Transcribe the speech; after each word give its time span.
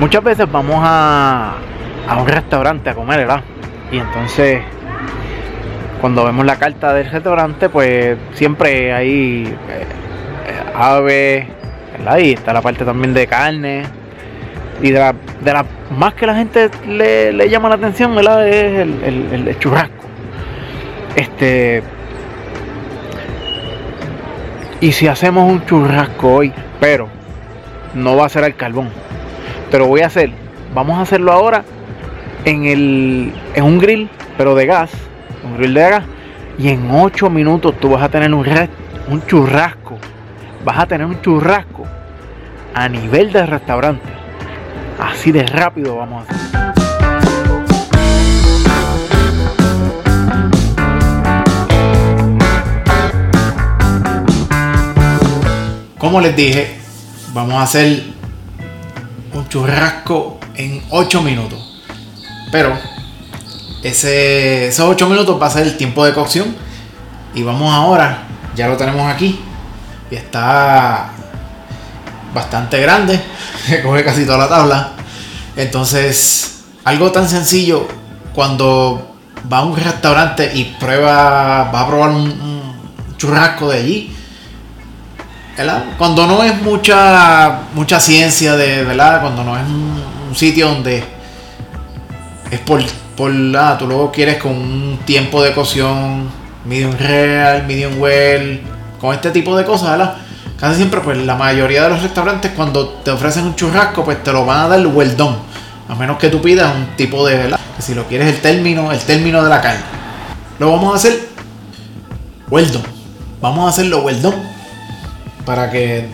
Muchas 0.00 0.22
veces 0.22 0.50
vamos 0.50 0.76
a, 0.80 1.54
a 2.08 2.16
un 2.20 2.26
restaurante 2.28 2.90
a 2.90 2.94
comer, 2.94 3.18
¿verdad? 3.20 3.40
Y 3.90 3.98
entonces, 3.98 4.60
cuando 6.00 6.24
vemos 6.24 6.44
la 6.44 6.56
carta 6.56 6.92
del 6.92 7.10
restaurante, 7.10 7.68
pues 7.68 8.16
siempre 8.34 8.92
hay 8.92 9.44
eh, 9.46 9.86
ave, 10.74 11.48
¿verdad? 11.96 12.18
Y 12.18 12.32
está 12.34 12.52
la 12.52 12.60
parte 12.60 12.84
también 12.84 13.14
de 13.14 13.26
carne. 13.26 13.84
Y 14.82 14.90
de 14.90 14.98
la, 14.98 15.14
de 15.40 15.52
la 15.54 15.64
más 15.96 16.12
que 16.12 16.26
la 16.26 16.34
gente 16.34 16.68
le, 16.86 17.32
le 17.32 17.48
llama 17.48 17.70
la 17.70 17.76
atención, 17.76 18.14
¿verdad? 18.14 18.46
Es 18.46 18.78
el- 18.80 19.48
el 19.48 19.58
churrasco. 19.58 19.94
Este. 21.14 21.82
Y 24.82 24.92
si 24.92 25.08
hacemos 25.08 25.50
un 25.50 25.64
churrasco 25.64 26.34
hoy, 26.34 26.52
pero 26.78 27.08
no 27.94 28.16
va 28.16 28.26
a 28.26 28.28
ser 28.28 28.44
al 28.44 28.54
carbón. 28.54 28.90
Pero 29.70 29.86
voy 29.86 30.00
a 30.00 30.06
hacer, 30.06 30.30
vamos 30.74 30.98
a 30.98 31.02
hacerlo 31.02 31.32
ahora 31.32 31.64
en 32.44 32.64
el 32.64 33.32
en 33.54 33.64
un 33.64 33.78
grill, 33.78 34.08
pero 34.36 34.54
de 34.54 34.66
gas, 34.66 34.90
un 35.44 35.56
grill 35.56 35.74
de 35.74 35.80
gas. 35.80 36.04
Y 36.58 36.68
en 36.68 36.90
8 36.90 37.28
minutos 37.28 37.74
tú 37.80 37.90
vas 37.90 38.02
a 38.02 38.08
tener 38.08 38.32
un, 38.32 38.46
un 39.08 39.26
churrasco. 39.26 39.98
Vas 40.64 40.78
a 40.78 40.86
tener 40.86 41.06
un 41.06 41.20
churrasco 41.20 41.84
a 42.74 42.88
nivel 42.88 43.32
de 43.32 43.44
restaurante. 43.44 44.08
Así 44.98 45.32
de 45.32 45.42
rápido 45.42 45.96
vamos 45.96 46.26
a 46.26 46.32
hacer. 46.32 46.56
Como 55.98 56.20
les 56.20 56.36
dije, 56.36 56.78
vamos 57.32 57.54
a 57.54 57.62
hacer 57.62 58.15
churrasco 59.56 60.38
en 60.54 60.82
8 60.90 61.22
minutos. 61.22 61.58
Pero 62.52 62.76
ese, 63.82 64.68
esos 64.68 64.86
8 64.86 65.08
minutos 65.08 65.40
va 65.40 65.46
a 65.46 65.50
ser 65.50 65.66
el 65.66 65.78
tiempo 65.78 66.04
de 66.04 66.12
cocción. 66.12 66.54
Y 67.34 67.42
vamos 67.42 67.72
ahora, 67.72 68.24
ya 68.54 68.68
lo 68.68 68.76
tenemos 68.76 69.10
aquí. 69.10 69.40
Y 70.10 70.14
está 70.14 71.10
bastante 72.34 72.80
grande. 72.80 73.18
Que 73.66 73.82
coge 73.82 74.04
casi 74.04 74.26
toda 74.26 74.38
la 74.38 74.48
tabla. 74.48 74.92
Entonces, 75.56 76.64
algo 76.84 77.10
tan 77.10 77.28
sencillo 77.28 77.88
cuando 78.34 79.16
va 79.50 79.58
a 79.58 79.64
un 79.64 79.74
restaurante 79.74 80.52
y 80.54 80.76
prueba, 80.78 81.70
va 81.72 81.80
a 81.80 81.86
probar 81.88 82.10
un 82.10 82.74
churrasco 83.16 83.70
de 83.70 83.78
allí. 83.78 84.16
Cuando 85.96 86.26
no 86.26 86.42
es 86.42 86.60
mucha 86.60 87.60
mucha 87.72 87.98
ciencia 87.98 88.56
de, 88.56 88.84
¿verdad? 88.84 89.22
Cuando 89.22 89.42
no 89.42 89.56
es 89.56 89.62
un, 89.62 90.02
un 90.28 90.36
sitio 90.36 90.68
donde 90.68 91.02
es 92.50 92.60
por, 92.60 92.82
por 93.16 93.32
ah, 93.56 93.76
tú 93.78 93.86
luego 93.86 94.12
quieres 94.12 94.36
con 94.36 94.52
un 94.52 94.98
tiempo 95.06 95.42
de 95.42 95.54
cocción 95.54 96.28
medium 96.66 96.92
real, 96.98 97.66
medium 97.66 97.98
well, 97.98 98.60
con 99.00 99.14
este 99.14 99.30
tipo 99.30 99.56
de 99.56 99.64
cosas, 99.64 99.92
¿verdad? 99.92 100.16
Casi 100.60 100.76
siempre, 100.76 101.00
pues 101.00 101.16
la 101.18 101.36
mayoría 101.36 101.84
de 101.84 101.90
los 101.90 102.02
restaurantes 102.02 102.52
cuando 102.52 102.88
te 102.88 103.10
ofrecen 103.10 103.44
un 103.44 103.54
churrasco, 103.54 104.04
pues 104.04 104.22
te 104.22 104.32
lo 104.32 104.44
van 104.44 104.58
a 104.58 104.68
dar 104.68 104.86
well 104.86 105.16
done. 105.16 105.36
A 105.88 105.94
menos 105.94 106.18
que 106.18 106.28
tú 106.28 106.42
pidas 106.42 106.74
un 106.74 106.96
tipo 106.96 107.26
de, 107.26 107.36
¿verdad? 107.36 107.60
Que 107.76 107.82
si 107.82 107.94
lo 107.94 108.06
quieres 108.06 108.28
el 108.28 108.40
término, 108.42 108.92
el 108.92 108.98
término 108.98 109.42
de 109.42 109.48
la 109.48 109.62
carne. 109.62 109.80
Lo 110.58 110.70
vamos 110.70 110.92
a 110.92 110.96
hacer 110.96 111.28
well 112.50 112.70
done. 112.70 112.84
Vamos 113.40 113.66
a 113.66 113.68
hacerlo 113.70 114.02
well 114.02 114.20
done 114.20 114.55
para 115.46 115.70
que 115.70 116.06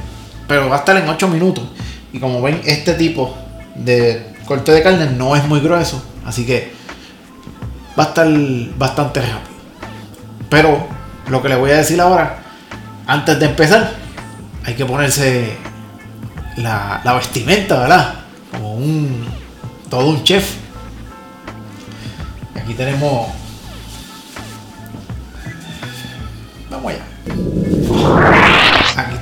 pero 0.47 0.69
va 0.69 0.77
a 0.77 0.79
estar 0.81 0.97
en 0.97 1.09
8 1.09 1.29
minutos. 1.29 1.65
Y 2.13 2.21
como 2.21 2.43
ven 2.43 2.61
este 2.65 2.95
tipo 2.95 3.35
de 3.75 4.35
corte 4.45 4.71
de 4.71 4.83
carne 4.83 5.07
no 5.07 5.35
es 5.35 5.45
muy 5.47 5.61
grueso 5.61 6.03
así 6.27 6.45
que 6.45 6.73
va 7.99 8.05
a 8.05 8.09
estar 8.09 8.29
bastante 8.77 9.21
rápido. 9.21 9.53
Pero 10.49 10.87
lo 11.29 11.43
que 11.43 11.49
le 11.49 11.57
voy 11.57 11.71
a 11.71 11.79
decir 11.79 12.01
ahora 12.01 12.39
antes 13.07 13.39
de 13.39 13.47
empezar 13.47 13.93
hay 14.65 14.75
que 14.75 14.85
ponerse 14.85 15.57
la, 16.57 17.01
la 17.05 17.15
vestimenta 17.15 17.81
verdad 17.81 18.15
como 18.53 18.75
un 18.75 19.27
todo 19.89 20.09
un 20.09 20.23
chef. 20.25 20.57
Aquí 22.55 22.75
tenemos 22.75 23.29
vamos 26.71 26.93
allá 26.93 27.82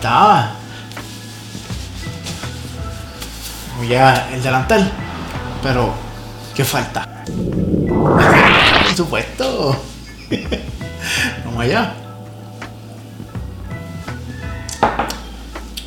Como 0.00 0.54
ya 3.88 4.28
el 4.32 4.42
delantal. 4.42 4.90
Pero, 5.62 5.92
¿qué 6.54 6.64
falta? 6.64 7.06
Por 7.86 8.96
supuesto. 8.96 9.76
Vamos 11.44 11.62
allá. 11.62 11.92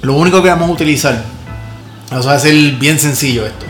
Lo 0.02 0.14
único 0.14 0.44
que 0.44 0.50
vamos 0.50 0.70
a 0.70 0.74
utilizar. 0.74 1.24
Vamos 2.12 2.28
a 2.28 2.34
hacer 2.34 2.54
bien 2.74 3.00
sencillo 3.00 3.48
esto. 3.48 3.66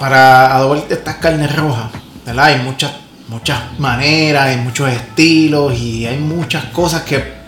Para 0.00 0.54
adobar 0.54 0.84
estas 0.88 1.16
carnes 1.16 1.54
rojas. 1.54 1.90
¿verdad? 2.24 2.46
Hay 2.46 2.60
muchas, 2.60 2.92
muchas 3.28 3.78
maneras, 3.78 4.44
hay 4.44 4.56
muchos 4.56 4.90
estilos 4.90 5.78
y 5.78 6.06
hay 6.06 6.16
muchas 6.18 6.64
cosas 6.66 7.02
que 7.02 7.42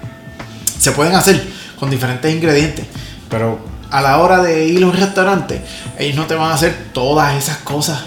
se 0.78 0.92
pueden 0.92 1.14
hacer 1.14 1.53
con 1.78 1.90
diferentes 1.90 2.32
ingredientes, 2.34 2.86
pero 3.28 3.58
a 3.90 4.00
la 4.00 4.18
hora 4.18 4.42
de 4.42 4.66
ir 4.66 4.82
a 4.82 4.86
un 4.86 4.92
restaurante, 4.92 5.64
ellos 5.98 6.16
no 6.16 6.26
te 6.26 6.34
van 6.34 6.50
a 6.50 6.54
hacer 6.54 6.90
todas 6.92 7.34
esas 7.34 7.58
cosas, 7.58 8.00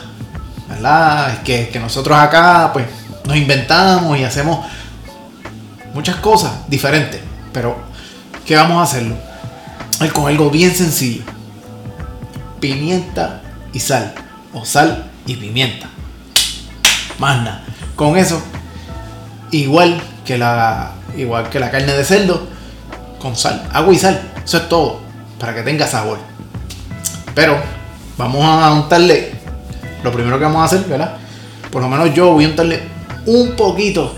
¿verdad? 0.68 1.32
Es 1.34 1.40
que, 1.40 1.70
que 1.70 1.80
nosotros 1.80 2.18
acá, 2.18 2.72
pues, 2.74 2.86
nos 3.26 3.38
inventamos 3.38 4.18
y 4.18 4.24
hacemos 4.24 4.66
muchas 5.94 6.18
cosas 6.18 6.52
diferentes, 6.68 7.22
pero 7.54 7.78
¿qué 8.46 8.56
vamos 8.56 8.80
a 8.80 8.84
hacerlo? 8.84 9.16
Con 10.14 10.28
algo 10.28 10.50
bien 10.50 10.76
sencillo: 10.76 11.24
pimienta 12.60 13.42
y 13.74 13.80
sal, 13.80 14.14
o 14.54 14.64
sal 14.66 15.10
y 15.26 15.36
pimienta, 15.36 15.88
más 17.18 17.38
nada. 17.38 17.64
Con 17.96 18.18
eso, 18.18 18.42
igual 19.52 20.02
que 20.26 20.38
la, 20.38 20.92
igual 21.16 21.50
que 21.50 21.60
la 21.60 21.72
carne 21.72 21.94
de 21.94 22.04
cerdo, 22.04 22.48
con 23.20 23.36
sal, 23.36 23.68
agua 23.74 23.94
y 23.94 23.98
sal. 23.98 24.22
Eso 24.44 24.58
es 24.58 24.70
todo. 24.70 25.00
Para 25.40 25.54
que 25.54 25.62
tenga 25.62 25.88
sabor. 25.88 26.18
Pero 27.36 27.58
vamos 28.18 28.44
a 28.46 28.72
untarle. 28.72 29.36
Lo 30.04 30.12
primero 30.12 30.38
que 30.38 30.46
vamos 30.46 30.62
a 30.62 30.66
hacer, 30.66 30.88
¿verdad? 30.88 31.18
Por 31.72 31.82
lo 31.82 31.90
menos 31.90 32.14
yo 32.14 32.32
voy 32.34 32.46
a 32.46 32.50
untarle 32.50 32.82
un 33.26 33.56
poquito 33.56 34.16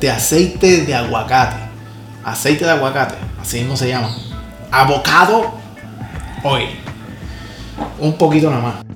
de 0.00 0.10
aceite 0.10 0.82
de 0.82 0.94
aguacate. 0.94 1.56
Aceite 2.24 2.64
de 2.64 2.70
aguacate. 2.70 3.14
Así 3.40 3.60
mismo 3.60 3.76
se 3.76 3.88
llama. 3.88 4.14
Avocado 4.70 5.52
oil. 6.42 6.68
Un 7.98 8.14
poquito 8.14 8.50
nada 8.50 8.62
más. 8.62 8.89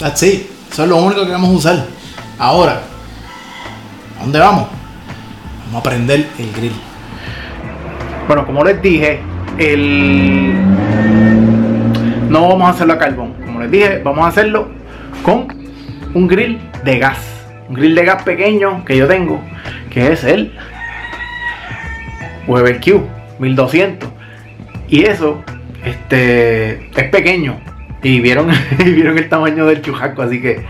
That's. 0.00 0.22
Eso 0.22 0.84
es 0.84 0.88
lo 0.88 0.96
único 0.96 1.26
que 1.26 1.32
vamos 1.32 1.50
a 1.50 1.52
usar. 1.52 1.86
Ahora, 2.38 2.80
¿a 4.18 4.22
dónde 4.22 4.38
vamos? 4.38 4.68
Vamos 5.66 5.80
a 5.80 5.82
prender 5.82 6.26
el 6.38 6.52
grill. 6.52 6.72
Bueno, 8.26 8.46
como 8.46 8.64
les 8.64 8.80
dije, 8.80 9.20
el... 9.58 10.54
no 12.30 12.48
vamos 12.48 12.68
a 12.68 12.70
hacerlo 12.70 12.94
a 12.94 12.98
carbón. 12.98 13.34
Como 13.44 13.60
les 13.60 13.70
dije, 13.70 14.00
vamos 14.02 14.24
a 14.24 14.28
hacerlo 14.28 14.68
con 15.22 15.48
un 16.14 16.26
grill 16.26 16.58
de 16.82 16.98
gas. 16.98 17.18
Un 17.68 17.74
grill 17.74 17.94
de 17.94 18.04
gas 18.06 18.22
pequeño 18.22 18.82
que 18.86 18.96
yo 18.96 19.06
tengo, 19.06 19.38
que 19.90 20.12
es 20.12 20.24
el 20.24 20.54
Weber 22.46 22.80
Q 22.80 23.02
1200. 23.38 24.08
Y 24.88 25.04
eso 25.04 25.44
este, 25.84 26.88
es 26.98 27.10
pequeño. 27.10 27.69
Y 28.02 28.20
vieron, 28.20 28.50
y 28.78 28.90
vieron 28.90 29.18
el 29.18 29.28
tamaño 29.28 29.66
del 29.66 29.82
churrasco. 29.82 30.22
Así 30.22 30.40
que 30.40 30.64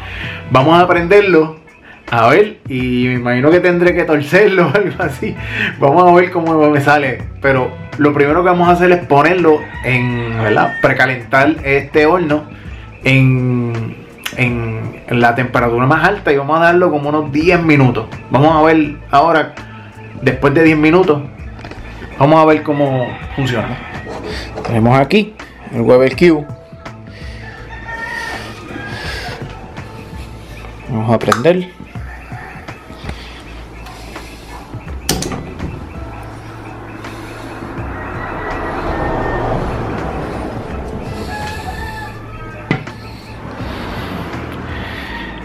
vamos 0.50 0.80
a 0.80 0.86
prenderlo. 0.86 1.56
A 2.10 2.28
ver. 2.28 2.58
Y 2.68 3.06
me 3.06 3.14
imagino 3.14 3.50
que 3.50 3.60
tendré 3.60 3.94
que 3.94 4.04
torcerlo 4.04 4.66
o 4.74 4.76
algo 4.76 5.02
así. 5.02 5.34
Vamos 5.78 6.10
a 6.10 6.14
ver 6.14 6.30
cómo 6.30 6.70
me 6.70 6.80
sale. 6.80 7.22
Pero 7.40 7.70
lo 7.98 8.12
primero 8.12 8.42
que 8.42 8.50
vamos 8.50 8.68
a 8.68 8.72
hacer 8.72 8.90
es 8.92 9.04
ponerlo 9.06 9.58
en. 9.84 10.36
¿Verdad? 10.38 10.78
Precalentar 10.82 11.56
este 11.64 12.06
horno. 12.06 12.44
En, 13.02 13.96
en, 14.36 14.90
la 15.08 15.34
temperatura 15.34 15.86
más 15.86 16.06
alta. 16.06 16.32
Y 16.32 16.36
vamos 16.36 16.58
a 16.58 16.64
darlo 16.64 16.90
como 16.90 17.08
unos 17.08 17.32
10 17.32 17.62
minutos. 17.62 18.06
Vamos 18.30 18.56
a 18.56 18.62
ver 18.62 18.96
ahora. 19.10 19.54
Después 20.20 20.52
de 20.54 20.64
10 20.64 20.78
minutos. 20.78 21.22
Vamos 22.18 22.42
a 22.42 22.44
ver 22.44 22.62
cómo 22.62 23.08
funciona. 23.34 23.78
Tenemos 24.66 24.98
aquí 24.98 25.32
el 25.72 25.80
Weber 25.80 26.14
Q. 26.14 26.59
Vamos 30.90 31.14
a 31.14 31.18
prender. 31.20 31.68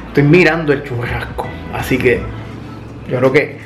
Estoy 0.07 0.24
mirando 0.24 0.74
el 0.74 0.83
churrasco, 0.83 1.48
así 1.74 2.00
que 2.00 2.21
yo 3.07 3.19
creo 3.19 3.31
que 3.31 3.59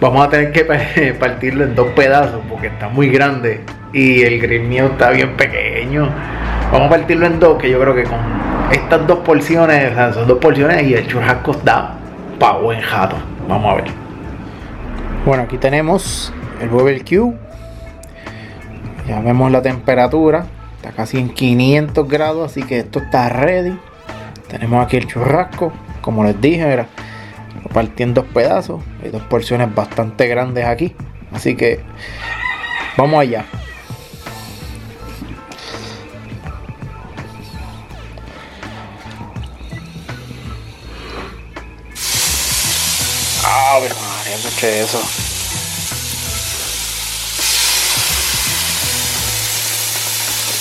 vamos 0.00 0.24
a 0.24 0.30
tener 0.30 0.52
que 0.52 1.14
partirlo 1.18 1.64
en 1.64 1.74
dos 1.74 1.88
pedazos 1.96 2.42
porque 2.48 2.68
está 2.68 2.88
muy 2.88 3.08
grande 3.08 3.62
y 3.92 4.22
el 4.22 4.38
grill 4.38 4.62
mío 4.62 4.86
está 4.86 5.10
bien 5.10 5.36
pequeño. 5.36 6.08
Vamos 6.70 6.86
a 6.86 6.90
partirlo 6.90 7.26
en 7.26 7.40
dos, 7.40 7.60
que 7.60 7.70
yo 7.70 7.80
creo 7.80 7.94
que 7.94 8.04
con 8.04 8.45
estas 8.72 9.06
dos 9.06 9.18
porciones, 9.20 9.92
o 9.92 9.94
sea, 9.94 10.12
son 10.12 10.26
dos 10.26 10.38
porciones 10.38 10.82
y 10.86 10.94
el 10.94 11.06
churrasco 11.06 11.52
da 11.64 11.94
pa' 12.38 12.58
buen 12.58 12.80
jato. 12.80 13.16
Vamos 13.48 13.72
a 13.72 13.76
ver. 13.76 13.84
Bueno, 15.24 15.44
aquí 15.44 15.58
tenemos 15.58 16.32
el 16.60 17.04
Q. 17.04 17.34
Ya 19.08 19.20
vemos 19.20 19.50
la 19.50 19.62
temperatura. 19.62 20.46
Está 20.76 20.90
casi 20.90 21.18
en 21.18 21.30
500 21.30 22.08
grados, 22.08 22.50
así 22.50 22.62
que 22.62 22.78
esto 22.78 22.98
está 22.98 23.28
ready. 23.28 23.78
Tenemos 24.48 24.84
aquí 24.84 24.96
el 24.96 25.06
churrasco, 25.06 25.72
como 26.00 26.24
les 26.24 26.40
dije, 26.40 26.76
lo 26.76 27.70
partí 27.72 28.02
en 28.02 28.14
dos 28.14 28.24
pedazos. 28.26 28.82
Hay 29.02 29.10
dos 29.10 29.22
porciones 29.22 29.74
bastante 29.74 30.26
grandes 30.28 30.64
aquí. 30.64 30.94
Así 31.32 31.56
que 31.56 31.80
vamos 32.96 33.20
allá. 33.20 33.44
Escuché 44.36 44.80
eso. 44.80 45.00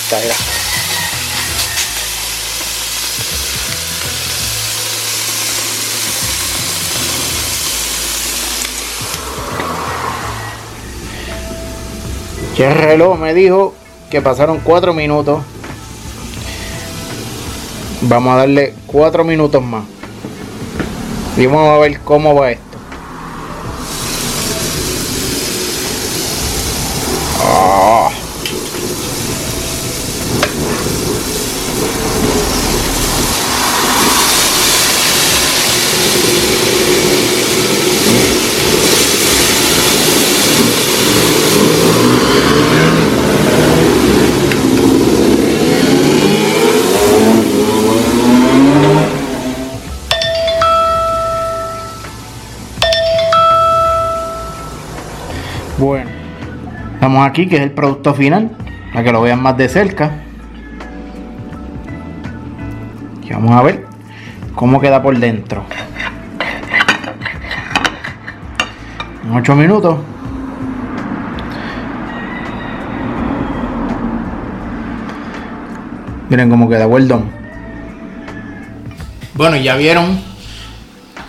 Está, 0.03 0.19
el 12.63 12.75
reloj 12.75 13.19
me 13.19 13.33
dijo 13.33 13.75
que 14.09 14.21
pasaron 14.21 14.59
4 14.63 14.93
minutos. 14.93 15.43
Vamos 18.01 18.33
a 18.33 18.37
darle 18.37 18.73
4 18.87 19.23
minutos 19.23 19.61
más. 19.61 19.83
Y 21.37 21.47
vamos 21.47 21.75
a 21.75 21.77
ver 21.79 21.99
cómo 21.99 22.33
va 22.33 22.51
esto. 22.51 22.74
Bueno, 55.77 56.09
estamos 56.93 57.27
aquí, 57.27 57.47
que 57.47 57.57
es 57.57 57.61
el 57.61 57.71
producto 57.71 58.13
final, 58.13 58.49
para 58.93 59.03
que 59.03 59.11
lo 59.11 59.21
vean 59.21 59.41
más 59.41 59.57
de 59.57 59.67
cerca. 59.67 60.21
Y 63.21 63.33
vamos 63.33 63.51
a 63.51 63.61
ver 63.61 63.85
cómo 64.55 64.79
queda 64.79 65.03
por 65.03 65.17
dentro. 65.19 65.65
En 69.25 69.35
8 69.35 69.55
minutos. 69.55 69.97
Miren 76.29 76.49
cómo 76.49 76.67
queda 76.67 76.87
Weldon. 76.87 77.29
Bueno, 79.35 79.57
ya 79.57 79.75
vieron 79.75 80.19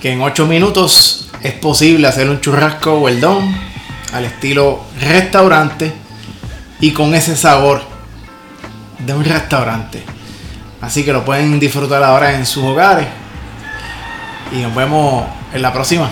que 0.01 0.13
en 0.13 0.23
8 0.23 0.47
minutos 0.47 1.31
es 1.43 1.53
posible 1.53 2.09
hacer 2.09 2.31
un 2.31 2.41
churrasco 2.41 2.99
Weldon 3.01 3.55
al 4.13 4.25
estilo 4.25 4.85
restaurante 5.01 5.93
y 6.81 6.93
con 6.93 7.15
ese 7.15 7.37
sabor 7.37 7.83
de 8.99 9.13
un 9.13 9.25
restaurante. 9.25 10.03
Así 10.81 11.05
que 11.05 11.13
lo 11.13 11.25
pueden 11.25 11.59
disfrutar 11.59 12.03
ahora 12.03 12.35
en 12.35 12.47
sus 12.47 12.65
hogares. 12.65 13.07
Y 14.53 14.63
nos 14.63 14.75
vemos 14.75 15.25
en 15.53 15.63
la 15.63 15.73
próxima. 15.73 16.09